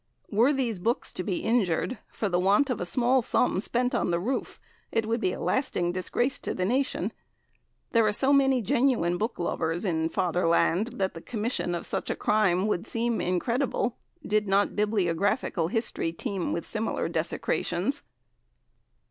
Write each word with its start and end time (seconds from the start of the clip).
Were 0.31 0.51
these 0.51 0.79
books 0.79 1.13
to 1.13 1.21
be 1.23 1.43
injured 1.43 1.99
for 2.09 2.27
the 2.27 2.39
want 2.39 2.71
of 2.71 2.81
a 2.81 2.87
small 2.87 3.21
sum 3.21 3.59
spent 3.59 3.93
on 3.93 4.09
the 4.09 4.17
roof, 4.17 4.59
it 4.91 5.05
would 5.05 5.21
be 5.21 5.31
a 5.31 5.39
lasting 5.39 5.91
disgrace 5.91 6.39
to 6.39 6.55
the 6.55 6.65
nation. 6.65 7.13
There 7.91 8.07
are 8.07 8.11
so 8.11 8.33
many 8.33 8.63
genuine 8.63 9.19
book 9.19 9.37
lovers 9.37 9.85
in 9.85 10.09
Fatherland 10.09 10.93
that 10.93 11.13
the 11.13 11.21
commission 11.21 11.75
of 11.75 11.85
such 11.85 12.09
a 12.09 12.15
crime 12.15 12.65
would 12.65 12.87
seem 12.87 13.21
incredible, 13.21 13.95
did 14.25 14.47
not 14.47 14.75
bibliographical 14.75 15.67
history 15.67 16.11
teem 16.11 16.51
with 16.51 16.65
similar 16.65 17.07
desecrations. 17.07 18.01